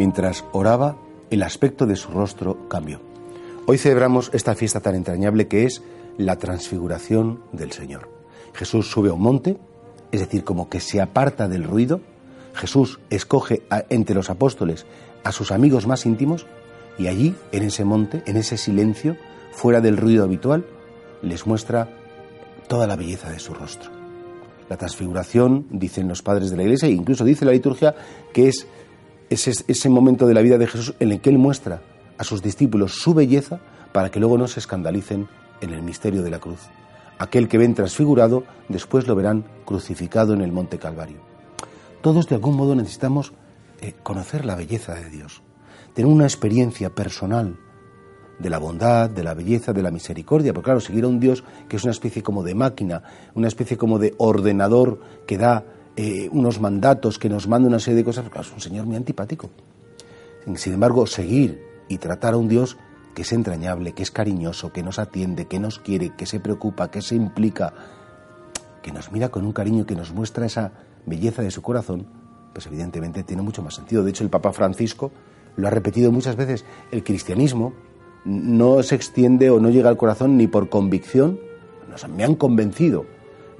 [0.00, 0.96] Mientras oraba,
[1.28, 3.02] el aspecto de su rostro cambió.
[3.66, 5.82] Hoy celebramos esta fiesta tan entrañable que es
[6.16, 8.08] la transfiguración del Señor.
[8.54, 9.58] Jesús sube a un monte,
[10.10, 12.00] es decir, como que se aparta del ruido.
[12.54, 14.86] Jesús escoge entre los apóstoles
[15.22, 16.46] a sus amigos más íntimos
[16.96, 19.18] y allí, en ese monte, en ese silencio,
[19.52, 20.64] fuera del ruido habitual,
[21.20, 21.90] les muestra
[22.68, 23.90] toda la belleza de su rostro.
[24.70, 27.94] La transfiguración, dicen los padres de la Iglesia, e incluso dice la liturgia,
[28.32, 28.66] que es
[29.30, 31.80] ese, ese momento de la vida de Jesús en el que Él muestra
[32.18, 33.60] a sus discípulos su belleza
[33.92, 35.28] para que luego no se escandalicen
[35.60, 36.60] en el misterio de la cruz.
[37.18, 41.18] Aquel que ven transfigurado, después lo verán crucificado en el monte Calvario.
[42.02, 43.32] Todos de algún modo necesitamos
[43.80, 45.42] eh, conocer la belleza de Dios,
[45.94, 47.58] tener una experiencia personal
[48.38, 51.44] de la bondad, de la belleza, de la misericordia, porque claro, seguir a un Dios
[51.68, 53.02] que es una especie como de máquina,
[53.34, 55.64] una especie como de ordenador que da
[55.96, 59.50] eh, unos mandatos, que nos manda una serie de cosas, es un Señor muy antipático.
[60.54, 62.76] Sin embargo, seguir y tratar a un Dios
[63.14, 66.90] que es entrañable, que es cariñoso, que nos atiende, que nos quiere, que se preocupa,
[66.90, 67.74] que se implica,
[68.82, 70.72] que nos mira con un cariño, que nos muestra esa
[71.06, 72.06] belleza de su corazón,
[72.52, 74.04] pues evidentemente tiene mucho más sentido.
[74.04, 75.10] De hecho, el Papa Francisco
[75.56, 76.64] lo ha repetido muchas veces.
[76.90, 77.74] El cristianismo
[78.24, 81.38] no se extiende o no llega al corazón ni por convicción,
[82.14, 83.04] me han convencido,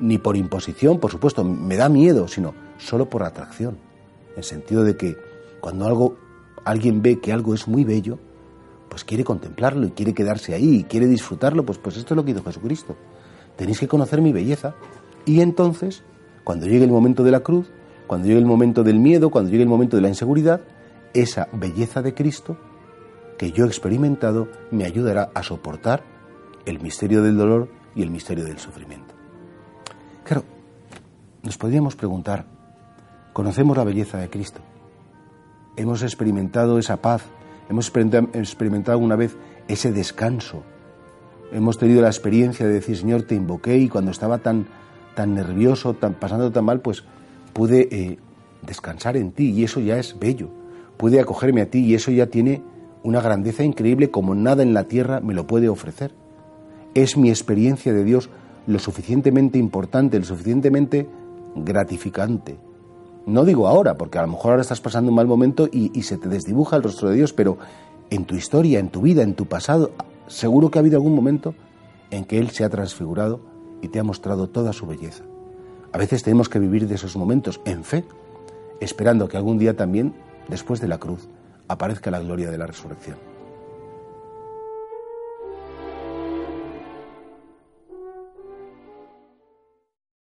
[0.00, 3.78] ni por imposición, por supuesto, me da miedo, sino solo por atracción.
[4.32, 5.16] En el sentido de que
[5.60, 6.16] cuando algo,
[6.64, 8.18] alguien ve que algo es muy bello,
[8.88, 12.24] pues quiere contemplarlo y quiere quedarse ahí y quiere disfrutarlo, pues, pues esto es lo
[12.24, 12.96] que hizo Jesucristo.
[13.56, 14.74] Tenéis que conocer mi belleza.
[15.26, 16.02] Y entonces,
[16.44, 17.70] cuando llegue el momento de la cruz,
[18.06, 20.62] cuando llegue el momento del miedo, cuando llegue el momento de la inseguridad,
[21.14, 22.56] esa belleza de Cristo
[23.38, 26.02] que yo he experimentado me ayudará a soportar
[26.66, 29.09] el misterio del dolor y el misterio del sufrimiento.
[31.42, 32.44] Nos podríamos preguntar,
[33.32, 34.60] ¿conocemos la belleza de Cristo?
[35.76, 37.24] ¿Hemos experimentado esa paz
[37.70, 39.36] Hemos experimentado alguna vez
[39.68, 40.64] ese descanso.
[41.52, 44.66] Hemos tenido la experiencia de decir, Señor, te invoqué y cuando estaba tan,
[45.14, 47.04] tan nervioso, tan, pasando tan mal, pues
[47.52, 48.18] pude eh,
[48.62, 50.48] descansar en ti y eso ya es bello.
[50.96, 52.60] Pude acogerme a ti y eso ya tiene
[53.04, 56.12] una grandeza increíble como nada en la tierra me lo puede ofrecer.
[56.94, 58.30] Es mi experiencia de Dios
[58.66, 61.08] lo suficientemente importante, lo suficientemente
[61.54, 62.58] gratificante,
[63.26, 66.16] no digo ahora, porque a lo mejor ahora estás pasando un mal momento y, se
[66.16, 67.58] te desdibuja el rostro de Dios, pero
[68.08, 69.92] en tu historia, en tu vida, en tu pasado,
[70.26, 71.54] seguro que ha habido algún momento
[72.10, 73.40] en que Él se ha transfigurado
[73.82, 75.24] y te ha mostrado toda su belleza.
[75.92, 78.04] A veces tenemos que vivir de esos momentos en fe,
[78.80, 80.14] esperando que algún día también,
[80.48, 81.28] después de la cruz,
[81.68, 83.29] aparezca la gloria de la resurrección.